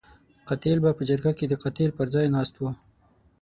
قاتل 0.47 0.77
به 0.83 0.91
په 0.97 1.03
جرګه 1.09 1.31
کې 1.37 1.45
د 1.47 1.53
قاتل 1.63 1.89
پر 1.97 2.07
ځای 2.13 2.25
ناست 2.35 2.53
وو. 2.57 2.69